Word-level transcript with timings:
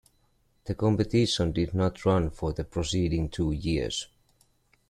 The 0.65 0.73
competition 0.73 1.51
did 1.51 1.75
not 1.75 2.05
run 2.05 2.31
for 2.31 2.53
the 2.53 2.63
proceeding 2.63 3.29
two 3.29 3.51
years. 3.51 4.07